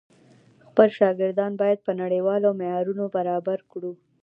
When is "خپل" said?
0.67-0.87